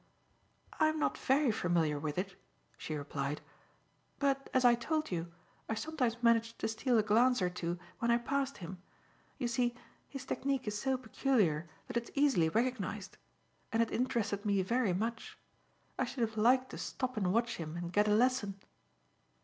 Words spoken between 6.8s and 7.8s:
a glance or two